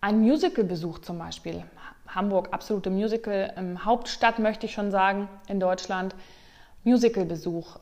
ein 0.00 0.20
Musicalbesuch 0.20 1.00
zum 1.00 1.18
Beispiel. 1.18 1.64
Hamburg, 2.08 2.48
absolute 2.52 2.88
Musical, 2.88 3.52
Hauptstadt 3.84 4.38
möchte 4.38 4.64
ich 4.66 4.72
schon 4.72 4.90
sagen, 4.90 5.28
in 5.46 5.60
Deutschland. 5.60 6.14
Musicalbesuch, 6.84 7.78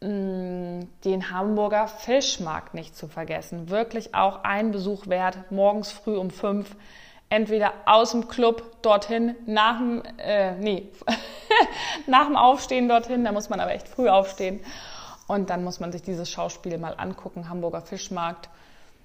Mm, 0.00 0.82
den 1.04 1.30
Hamburger 1.32 1.88
Fischmarkt 1.88 2.72
nicht 2.72 2.96
zu 2.96 3.08
vergessen. 3.08 3.68
Wirklich 3.68 4.14
auch 4.14 4.44
ein 4.44 4.70
Besuch 4.70 5.08
wert, 5.08 5.50
morgens 5.50 5.90
früh 5.90 6.16
um 6.16 6.30
fünf. 6.30 6.76
Entweder 7.30 7.72
aus 7.84 8.12
dem 8.12 8.26
Club 8.28 8.80
dorthin, 8.82 9.34
nach 9.46 9.78
dem, 9.78 10.02
äh, 10.18 10.54
nee, 10.56 10.88
nach 12.06 12.26
dem 12.26 12.36
Aufstehen 12.36 12.88
dorthin, 12.88 13.24
da 13.24 13.32
muss 13.32 13.50
man 13.50 13.60
aber 13.60 13.72
echt 13.72 13.88
früh 13.88 14.08
aufstehen. 14.08 14.60
Und 15.26 15.50
dann 15.50 15.62
muss 15.62 15.78
man 15.78 15.92
sich 15.92 16.02
dieses 16.02 16.30
Schauspiel 16.30 16.78
mal 16.78 16.94
angucken, 16.96 17.50
Hamburger 17.50 17.82
Fischmarkt. 17.82 18.48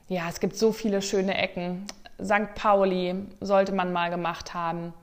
Ja, 0.07 0.29
es 0.29 0.39
gibt 0.39 0.55
so 0.55 0.71
viele 0.71 1.01
schöne 1.01 1.37
Ecken. 1.37 1.85
St. 2.23 2.55
Pauli 2.55 3.27
sollte 3.41 3.73
man 3.73 3.91
mal 3.91 4.09
gemacht 4.09 4.53
haben. 4.53 4.93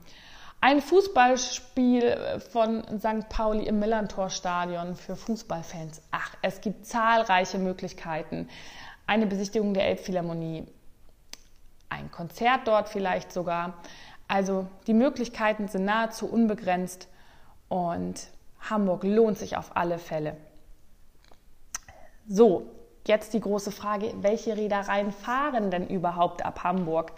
Ein 0.63 0.81
Fußballspiel 0.81 2.39
von 2.51 2.83
St. 2.99 3.29
Pauli 3.29 3.65
im 3.65 3.79
Millantor-Stadion 3.79 4.95
für 4.95 5.15
Fußballfans. 5.15 6.01
Ach, 6.11 6.35
es 6.41 6.61
gibt 6.61 6.85
zahlreiche 6.85 7.57
Möglichkeiten. 7.57 8.47
Eine 9.07 9.25
Besichtigung 9.25 9.73
der 9.73 9.87
Elbphilharmonie, 9.87 10.67
ein 11.91 12.09
Konzert 12.11 12.61
dort 12.65 12.89
vielleicht 12.89 13.31
sogar. 13.31 13.73
Also 14.27 14.67
die 14.87 14.93
Möglichkeiten 14.93 15.67
sind 15.67 15.85
nahezu 15.85 16.25
unbegrenzt 16.25 17.07
und 17.67 18.27
Hamburg 18.69 19.03
lohnt 19.03 19.37
sich 19.37 19.57
auf 19.57 19.75
alle 19.75 19.99
Fälle. 19.99 20.37
So, 22.27 22.71
jetzt 23.05 23.33
die 23.33 23.41
große 23.41 23.71
Frage, 23.71 24.13
welche 24.21 24.55
Reedereien 24.55 25.11
fahren 25.11 25.69
denn 25.69 25.87
überhaupt 25.87 26.45
ab 26.45 26.63
Hamburg? 26.63 27.11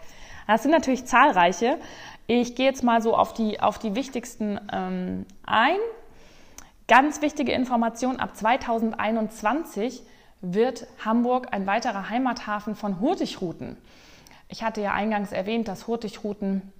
Das 0.46 0.62
sind 0.62 0.72
natürlich 0.72 1.06
zahlreiche. 1.06 1.78
Ich 2.26 2.54
gehe 2.56 2.66
jetzt 2.66 2.82
mal 2.82 3.00
so 3.00 3.16
auf 3.16 3.32
die, 3.32 3.60
auf 3.60 3.78
die 3.78 3.94
wichtigsten 3.94 4.60
ähm, 4.72 5.26
ein. 5.46 5.76
Ganz 6.88 7.22
wichtige 7.22 7.52
Information, 7.52 8.18
ab 8.18 8.36
2021 8.36 10.02
wird 10.40 10.86
Hamburg 11.02 11.48
ein 11.52 11.66
weiterer 11.66 12.10
Heimathafen 12.10 12.74
von 12.74 13.00
Hurtigruten. 13.00 13.78
Ich 14.48 14.62
hatte 14.62 14.80
ja 14.80 14.92
eingangs 14.92 15.32
erwähnt, 15.32 15.68
dass 15.68 15.86
Hurtigruten 15.86 16.72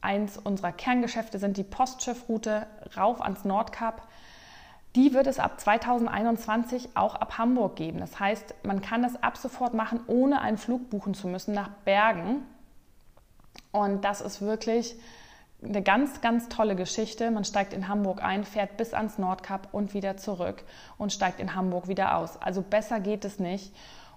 eins 0.00 0.38
unserer 0.38 0.72
Kerngeschäfte 0.72 1.38
sind, 1.38 1.56
die 1.56 1.64
Postschiffroute 1.64 2.66
rauf 2.96 3.20
ans 3.20 3.44
Nordkap. 3.44 4.06
Die 4.94 5.12
wird 5.12 5.26
es 5.26 5.38
ab 5.38 5.60
2021 5.60 6.90
auch 6.94 7.16
ab 7.16 7.38
Hamburg 7.38 7.76
geben. 7.76 7.98
Das 7.98 8.18
heißt, 8.18 8.54
man 8.62 8.80
kann 8.80 9.02
das 9.02 9.22
ab 9.22 9.36
sofort 9.36 9.74
machen, 9.74 10.00
ohne 10.06 10.40
einen 10.40 10.58
Flug 10.58 10.88
buchen 10.88 11.14
zu 11.14 11.28
müssen 11.28 11.54
nach 11.54 11.68
Bergen. 11.84 12.42
Und 13.72 14.04
das 14.04 14.20
ist 14.20 14.40
wirklich 14.40 14.94
eine 15.62 15.82
ganz, 15.82 16.20
ganz 16.20 16.48
tolle 16.48 16.76
Geschichte. 16.76 17.30
Man 17.30 17.44
steigt 17.44 17.72
in 17.72 17.88
Hamburg 17.88 18.22
ein, 18.22 18.44
fährt 18.44 18.76
bis 18.76 18.94
ans 18.94 19.18
Nordkap 19.18 19.68
und 19.72 19.92
wieder 19.92 20.16
zurück 20.16 20.64
und 20.98 21.12
steigt 21.12 21.40
in 21.40 21.54
Hamburg 21.54 21.88
wieder 21.88 22.16
aus. 22.16 22.40
Also 22.40 22.62
besser 22.62 23.00
geht 23.00 23.24
es 23.24 23.38
nicht. 23.38 23.74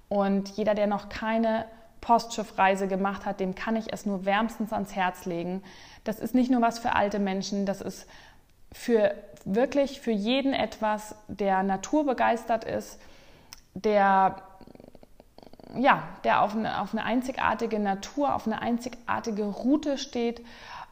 Und 0.07 0.49
jeder, 0.49 0.75
der 0.75 0.87
noch 0.87 1.09
keine 1.09 1.65
Postschiffreise 2.01 2.87
gemacht 2.87 3.25
hat, 3.25 3.39
dem 3.39 3.55
kann 3.55 3.75
ich 3.75 3.91
es 3.91 4.05
nur 4.05 4.25
wärmstens 4.25 4.73
ans 4.73 4.95
Herz 4.95 5.25
legen. 5.25 5.63
Das 6.03 6.19
ist 6.19 6.33
nicht 6.33 6.49
nur 6.49 6.61
was 6.61 6.79
für 6.79 6.95
alte 6.95 7.19
Menschen, 7.19 7.65
das 7.65 7.81
ist 7.81 8.07
für 8.71 9.13
wirklich 9.45 10.01
für 10.01 10.11
jeden 10.11 10.53
etwas, 10.53 11.15
der 11.27 11.63
naturbegeistert 11.63 12.63
ist, 12.63 12.99
der 13.73 14.35
ja, 15.77 16.01
der 16.23 16.41
auf 16.41 16.55
eine, 16.55 16.81
auf 16.81 16.93
eine 16.93 17.03
einzigartige 17.03 17.79
Natur, 17.79 18.33
auf 18.33 18.47
eine 18.47 18.61
einzigartige 18.61 19.43
Route 19.43 19.99
steht, 19.99 20.43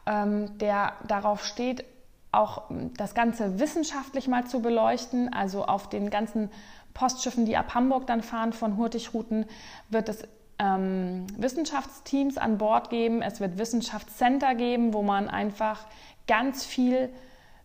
ähm, 0.06 0.56
der 0.58 0.92
darauf 1.06 1.44
steht, 1.44 1.84
auch 2.30 2.64
das 2.96 3.14
Ganze 3.14 3.58
wissenschaftlich 3.58 4.28
mal 4.28 4.46
zu 4.46 4.60
beleuchten. 4.60 5.32
Also 5.32 5.64
auf 5.64 5.88
den 5.88 6.10
ganzen 6.10 6.50
Postschiffen, 6.94 7.44
die 7.44 7.56
ab 7.56 7.74
Hamburg 7.74 8.06
dann 8.06 8.22
fahren 8.22 8.52
von 8.52 8.76
Hurtigruten, 8.76 9.46
wird 9.88 10.08
es 10.08 10.22
ähm, 10.58 11.26
Wissenschaftsteams 11.36 12.38
an 12.38 12.58
Bord 12.58 12.90
geben. 12.90 13.22
Es 13.22 13.40
wird 13.40 13.58
Wissenschaftscenter 13.58 14.54
geben, 14.54 14.92
wo 14.92 15.02
man 15.02 15.28
einfach 15.28 15.86
ganz 16.26 16.64
viel 16.64 17.10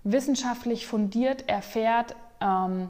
wissenschaftlich 0.03 0.85
fundiert 0.85 1.47
erfährt 1.49 2.15
ähm, 2.41 2.89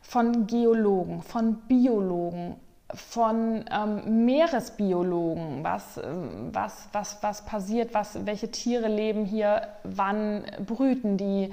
von 0.00 0.46
Geologen, 0.46 1.22
von 1.22 1.56
Biologen, 1.68 2.56
von 2.94 3.64
ähm, 3.70 4.24
Meeresbiologen, 4.26 5.64
was, 5.64 5.98
ähm, 5.98 6.50
was, 6.52 6.88
was, 6.92 7.22
was 7.22 7.44
passiert, 7.44 7.94
was, 7.94 8.26
welche 8.26 8.50
Tiere 8.50 8.88
leben 8.88 9.24
hier, 9.24 9.68
wann 9.84 10.44
brüten 10.66 11.16
die. 11.16 11.50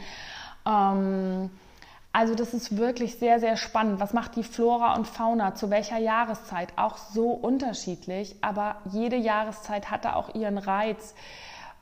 Ähm, 0.65 1.49
also 2.11 2.33
das 2.33 2.53
ist 2.53 2.77
wirklich 2.77 3.15
sehr, 3.15 3.39
sehr 3.39 3.55
spannend. 3.55 3.99
Was 3.99 4.13
macht 4.13 4.35
die 4.35 4.43
Flora 4.43 4.95
und 4.95 5.07
Fauna 5.07 5.53
zu 5.53 5.69
welcher 5.69 5.97
Jahreszeit? 5.97 6.69
Auch 6.75 6.97
so 6.97 7.29
unterschiedlich, 7.29 8.35
aber 8.41 8.77
jede 8.91 9.15
Jahreszeit 9.15 9.91
hat 9.91 10.05
da 10.05 10.15
auch 10.15 10.33
ihren 10.33 10.57
Reiz. 10.57 11.13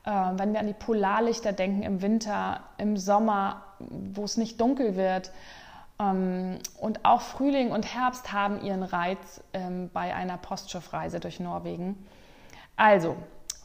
Äh, 0.04 0.10
wenn 0.10 0.52
wir 0.52 0.60
an 0.60 0.66
die 0.66 0.74
Polarlichter 0.74 1.52
denken 1.52 1.82
im 1.82 2.02
Winter, 2.02 2.60
im 2.76 2.96
Sommer, 2.96 3.62
wo 3.78 4.24
es 4.24 4.36
nicht 4.36 4.60
dunkel 4.60 4.96
wird, 4.96 5.32
ähm, 5.98 6.58
und 6.78 7.04
auch 7.04 7.22
Frühling 7.22 7.70
und 7.70 7.94
Herbst 7.94 8.32
haben 8.32 8.62
ihren 8.62 8.82
Reiz 8.82 9.42
ähm, 9.52 9.90
bei 9.92 10.14
einer 10.14 10.36
Postschiffreise 10.36 11.20
durch 11.20 11.40
Norwegen. 11.40 12.06
Also, 12.76 13.16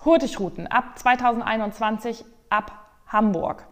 Hurtigruten 0.03 0.67
ab 0.67 0.97
2021 0.97 2.25
ab 2.49 2.71
Hamburg. 3.07 3.65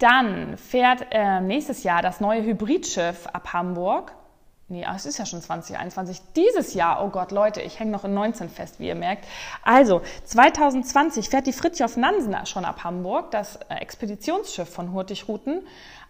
Dann 0.00 0.56
fährt 0.56 1.06
äh, 1.10 1.40
nächstes 1.40 1.82
Jahr 1.82 2.00
das 2.00 2.20
neue 2.20 2.42
Hybridschiff 2.42 3.26
ab 3.26 3.52
Hamburg. 3.52 4.14
Nee, 4.68 4.86
es 4.94 5.04
ist 5.04 5.18
ja 5.18 5.26
schon 5.26 5.42
2021. 5.42 6.22
Dieses 6.36 6.72
Jahr, 6.72 7.04
oh 7.04 7.10
Gott, 7.10 7.32
Leute, 7.32 7.60
ich 7.60 7.78
hänge 7.78 7.90
noch 7.90 8.04
in 8.04 8.14
19 8.14 8.48
fest, 8.48 8.80
wie 8.80 8.86
ihr 8.86 8.94
merkt. 8.94 9.26
Also, 9.62 10.00
2020 10.24 11.28
fährt 11.28 11.46
die 11.46 11.52
Fritjof 11.52 11.98
Nansen 11.98 12.34
schon 12.46 12.64
ab 12.64 12.82
Hamburg, 12.82 13.30
das 13.30 13.56
äh, 13.68 13.74
Expeditionsschiff 13.74 14.72
von 14.72 14.92
Hurtigruten. 14.92 15.66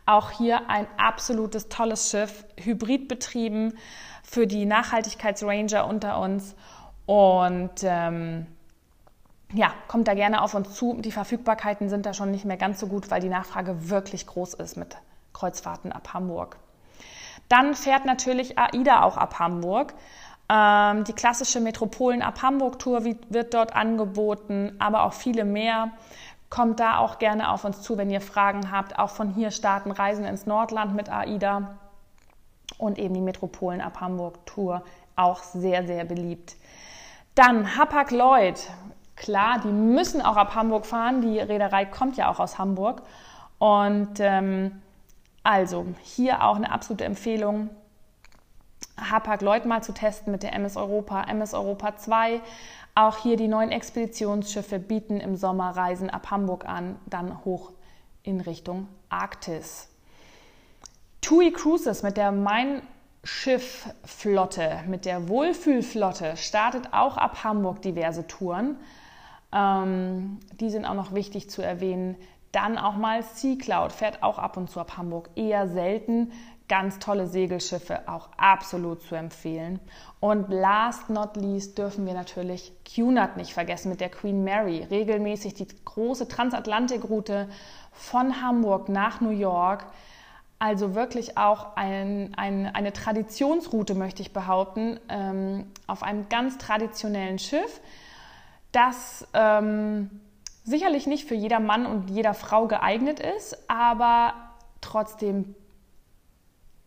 Auch 0.06 0.30
hier 0.30 0.70
ein 0.70 0.87
absolutes 0.97 1.68
tolles 1.68 2.11
Schiff, 2.11 2.44
hybrid 2.59 3.09
betrieben 3.09 3.76
für 4.23 4.47
die 4.47 4.66
Nachhaltigkeitsranger 4.66 5.85
unter 5.87 6.20
uns. 6.20 6.54
Und 7.06 7.82
ähm, 7.82 8.47
ja, 9.52 9.73
kommt 9.88 10.09
da 10.09 10.14
gerne 10.14 10.42
auf 10.42 10.54
uns 10.54 10.75
zu. 10.75 11.00
Die 11.00 11.12
Verfügbarkeiten 11.12 11.88
sind 11.88 12.07
da 12.07 12.14
schon 12.14 12.30
nicht 12.30 12.45
mehr 12.45 12.57
ganz 12.57 12.80
so 12.80 12.87
gut, 12.87 13.11
weil 13.11 13.21
die 13.21 13.28
Nachfrage 13.28 13.90
wirklich 13.90 14.26
groß 14.26 14.54
ist 14.54 14.76
mit 14.76 14.97
Kreuzfahrten 15.33 15.92
ab 15.92 16.14
Hamburg. 16.14 16.57
Dann 17.49 17.75
fährt 17.75 18.04
natürlich 18.04 18.59
AIDA 18.59 19.02
auch 19.02 19.16
ab 19.16 19.38
Hamburg. 19.38 19.95
Ähm, 20.49 21.04
die 21.04 21.12
klassische 21.12 21.61
Metropolen 21.61 22.23
ab 22.23 22.42
Hamburg-Tour 22.42 23.04
wird 23.04 23.54
dort 23.54 23.75
angeboten, 23.75 24.76
aber 24.78 25.02
auch 25.04 25.12
viele 25.12 25.45
mehr. 25.45 25.90
Kommt 26.49 26.80
da 26.80 26.99
auch 26.99 27.19
gerne 27.19 27.50
auf 27.50 27.64
uns 27.64 27.83
zu, 27.83 27.97
wenn 27.97 28.11
ihr 28.11 28.21
Fragen 28.21 28.73
habt. 28.73 28.99
Auch 28.99 29.11
von 29.11 29.30
hier 29.35 29.50
starten 29.50 29.90
Reisen 29.90 30.25
ins 30.25 30.47
Nordland 30.47 30.95
mit 30.95 31.09
AIDA 31.09 31.78
und 32.78 32.99
eben 32.99 33.14
die 33.14 33.21
Metropolen 33.21 33.80
ab 33.80 34.00
Hamburg-Tour 34.00 34.83
auch 35.16 35.42
sehr, 35.42 35.87
sehr 35.87 36.04
beliebt. 36.04 36.57
Dann 37.35 37.76
Hapag-Lloyd. 37.76 38.61
Klar, 39.20 39.60
die 39.60 39.68
müssen 39.68 40.22
auch 40.22 40.36
ab 40.36 40.54
Hamburg 40.54 40.86
fahren. 40.86 41.20
Die 41.20 41.38
Reederei 41.38 41.84
kommt 41.84 42.16
ja 42.16 42.30
auch 42.30 42.40
aus 42.40 42.56
Hamburg. 42.56 43.02
Und 43.58 44.18
ähm, 44.18 44.80
also 45.42 45.84
hier 46.02 46.42
auch 46.42 46.56
eine 46.56 46.72
absolute 46.72 47.04
Empfehlung. 47.04 47.68
Hapag-Lloyd 48.98 49.66
mal 49.66 49.82
zu 49.82 49.92
testen 49.92 50.32
mit 50.32 50.42
der 50.42 50.54
MS 50.54 50.78
Europa, 50.78 51.24
MS 51.24 51.52
Europa 51.52 51.98
2. 51.98 52.40
Auch 52.94 53.18
hier 53.18 53.36
die 53.36 53.46
neuen 53.46 53.70
Expeditionsschiffe 53.70 54.78
bieten 54.78 55.20
im 55.20 55.36
Sommer 55.36 55.76
Reisen 55.76 56.08
ab 56.08 56.30
Hamburg 56.30 56.64
an, 56.64 56.96
dann 57.04 57.44
hoch 57.44 57.72
in 58.22 58.40
Richtung 58.40 58.88
Arktis. 59.10 59.88
TUI 61.20 61.52
Cruises 61.52 62.02
mit 62.02 62.16
der 62.16 62.32
Mein 62.32 62.80
Schiffflotte, 63.22 64.82
mit 64.86 65.04
der 65.04 65.28
Wohlfühlflotte 65.28 66.38
startet 66.38 66.94
auch 66.94 67.18
ab 67.18 67.44
Hamburg 67.44 67.82
diverse 67.82 68.26
Touren. 68.26 68.78
Ähm, 69.52 70.38
die 70.61 70.71
sind 70.71 70.85
auch 70.85 70.95
noch 70.95 71.14
wichtig 71.14 71.50
zu 71.50 71.62
erwähnen. 71.62 72.16
Dann 72.52 72.78
auch 72.78 72.97
mal 72.97 73.23
Sea 73.23 73.57
Cloud 73.57 73.92
fährt 73.92 74.23
auch 74.23 74.38
ab 74.38 74.57
und 74.57 74.71
zu 74.71 74.80
ab 74.80 74.97
Hamburg. 74.97 75.30
Eher 75.37 75.69
selten, 75.69 76.33
Ganz 76.71 77.00
tolle 77.00 77.26
Segelschiffe, 77.26 78.09
auch 78.09 78.28
absolut 78.37 79.02
zu 79.02 79.16
empfehlen. 79.16 79.80
Und 80.21 80.50
last 80.50 81.11
not 81.11 81.35
least 81.35 81.76
dürfen 81.78 82.07
wir 82.07 82.14
natürlich 82.14 82.73
Cunard 82.85 83.37
nicht 83.37 83.54
vergessen 83.54 83.90
mit 83.90 84.00
der 84.00 84.09
Queen 84.09 84.45
Mary. 84.45 84.87
Regelmäßig 84.88 85.54
die 85.54 85.66
große 85.85 86.28
Transatlantikroute 86.28 87.49
von 87.90 88.40
Hamburg 88.40 88.88
nach 88.88 89.21
New 89.21 89.30
York. 89.30 89.85
Also 90.61 90.95
wirklich 90.95 91.37
auch 91.37 91.75
ein, 91.75 92.35
ein, 92.37 92.73
eine 92.73 92.92
Traditionsroute, 92.92 93.97
möchte 93.97 94.23
ich 94.23 94.33
behaupten, 94.33 95.00
ähm, 95.09 95.73
auf 95.88 96.04
einem 96.04 96.28
ganz 96.28 96.57
traditionellen 96.57 97.40
Schiff, 97.40 97.80
das 98.72 99.26
ähm, 99.34 100.20
sicherlich 100.64 101.06
nicht 101.06 101.26
für 101.26 101.34
jeder 101.34 101.60
Mann 101.60 101.86
und 101.86 102.10
jeder 102.10 102.34
Frau 102.34 102.66
geeignet 102.66 103.20
ist, 103.20 103.56
aber 103.68 104.34
trotzdem 104.80 105.54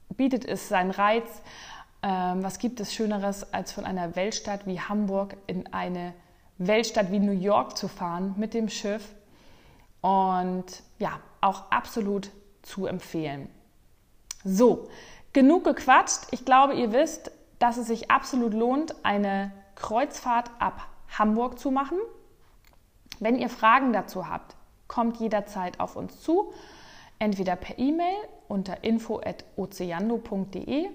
bietet 0.09 0.45
es 0.45 0.69
seinen 0.69 0.91
Reiz. 0.91 1.27
Ähm, 2.01 2.43
was 2.43 2.59
gibt 2.59 2.79
es 2.79 2.93
Schöneres, 2.93 3.53
als 3.53 3.71
von 3.71 3.85
einer 3.85 4.15
Weltstadt 4.15 4.65
wie 4.65 4.79
Hamburg 4.79 5.35
in 5.47 5.71
eine 5.73 6.13
Weltstadt 6.57 7.11
wie 7.11 7.19
New 7.19 7.31
York 7.31 7.77
zu 7.77 7.87
fahren 7.87 8.35
mit 8.37 8.53
dem 8.53 8.69
Schiff? 8.69 9.13
Und 10.01 10.65
ja, 10.99 11.19
auch 11.41 11.71
absolut 11.71 12.29
zu 12.61 12.85
empfehlen. 12.85 13.49
So, 14.43 14.89
genug 15.31 15.63
gequatscht. 15.63 16.27
Ich 16.31 16.45
glaube, 16.45 16.73
ihr 16.73 16.91
wisst, 16.91 17.31
dass 17.59 17.77
es 17.77 17.87
sich 17.87 18.11
absolut 18.11 18.53
lohnt, 18.53 18.95
eine 19.03 19.51
Kreuzfahrt 19.75 20.51
ab 20.59 20.87
Hamburg 21.17 21.57
zu 21.59 21.71
machen. 21.71 21.97
Wenn 23.19 23.37
ihr 23.37 23.49
Fragen 23.49 23.93
dazu 23.93 24.27
habt, 24.27 24.55
kommt 24.87 25.17
jederzeit 25.17 25.79
auf 25.79 25.95
uns 25.95 26.21
zu, 26.21 26.51
entweder 27.19 27.55
per 27.55 27.77
E-Mail 27.79 28.15
unter 28.47 28.83
info.oceando.de 28.83 30.89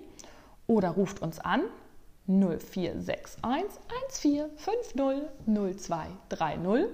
oder 0.66 0.90
ruft 0.90 1.22
uns 1.22 1.38
an 1.38 1.62
0461 2.26 3.42
1450 3.42 4.42
0230 5.46 6.88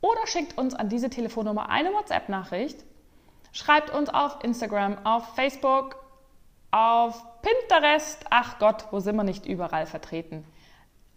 oder 0.00 0.26
schickt 0.26 0.56
uns 0.56 0.74
an 0.74 0.88
diese 0.88 1.10
Telefonnummer 1.10 1.68
eine 1.68 1.92
WhatsApp-Nachricht. 1.92 2.84
Schreibt 3.52 3.90
uns 3.90 4.08
auf 4.08 4.42
Instagram, 4.42 5.04
auf 5.04 5.34
Facebook, 5.34 5.96
auf 6.70 7.22
Pinterest. 7.42 8.24
Ach 8.30 8.58
Gott, 8.58 8.86
wo 8.90 9.00
sind 9.00 9.16
wir 9.16 9.24
nicht 9.24 9.44
überall 9.44 9.84
vertreten? 9.86 10.46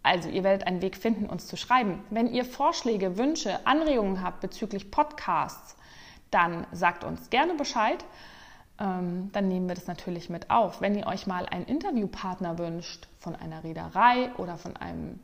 Also, 0.03 0.29
ihr 0.29 0.43
werdet 0.43 0.67
einen 0.67 0.81
Weg 0.81 0.97
finden, 0.97 1.25
uns 1.25 1.47
zu 1.47 1.57
schreiben. 1.57 2.03
Wenn 2.09 2.31
ihr 2.31 2.45
Vorschläge, 2.45 3.17
Wünsche, 3.17 3.65
Anregungen 3.65 4.21
habt 4.21 4.41
bezüglich 4.41 4.91
Podcasts, 4.91 5.75
dann 6.29 6.67
sagt 6.71 7.03
uns 7.03 7.29
gerne 7.29 7.55
Bescheid 7.55 8.03
ähm, 8.79 9.31
dann 9.31 9.47
nehmen 9.47 9.67
wir 9.67 9.75
das 9.75 9.87
natürlich 9.87 10.29
mit 10.29 10.49
auf. 10.49 10.81
Wenn 10.81 10.95
ihr 10.95 11.07
euch 11.07 11.27
mal 11.27 11.45
einen 11.45 11.65
Interviewpartner 11.65 12.57
wünscht 12.57 13.07
von 13.19 13.35
einer 13.35 13.63
Reederei 13.63 14.31
oder 14.37 14.57
von 14.57 14.75
einem 14.77 15.19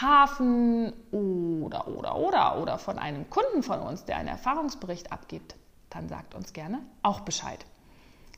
Hafen 0.00 0.92
oder, 1.10 1.88
oder, 1.88 2.16
oder, 2.16 2.58
oder 2.60 2.78
von 2.78 2.98
einem 2.98 3.28
Kunden 3.30 3.62
von 3.62 3.80
uns, 3.80 4.04
der 4.04 4.16
einen 4.16 4.28
Erfahrungsbericht 4.28 5.12
abgibt, 5.12 5.56
dann 5.90 6.08
sagt 6.08 6.34
uns 6.34 6.52
gerne 6.52 6.80
auch 7.02 7.20
Bescheid. 7.20 7.64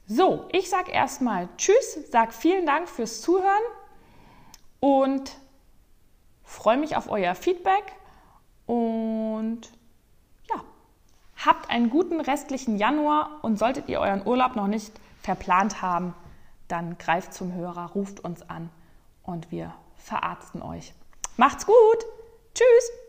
So, 0.06 0.48
ich 0.52 0.68
sage 0.68 0.90
erstmal 0.90 1.48
Tschüss, 1.56 2.10
sage 2.10 2.32
vielen 2.32 2.66
Dank 2.66 2.88
fürs 2.88 3.22
Zuhören 3.22 3.62
und 4.84 5.38
freue 6.42 6.76
mich 6.76 6.96
auf 6.96 7.10
euer 7.10 7.34
Feedback 7.34 7.84
und 8.66 9.70
Habt 11.44 11.68
einen 11.68 11.90
guten 11.90 12.20
restlichen 12.22 12.78
Januar 12.78 13.40
und 13.42 13.58
solltet 13.58 13.88
ihr 13.88 14.00
euren 14.00 14.26
Urlaub 14.26 14.56
noch 14.56 14.66
nicht 14.66 14.92
verplant 15.20 15.82
haben, 15.82 16.14
dann 16.68 16.96
greift 16.96 17.34
zum 17.34 17.52
Hörer, 17.52 17.90
ruft 17.94 18.20
uns 18.20 18.48
an 18.48 18.70
und 19.22 19.50
wir 19.50 19.74
verarzten 19.96 20.62
euch. 20.62 20.94
Macht's 21.36 21.66
gut. 21.66 22.06
Tschüss. 22.54 23.03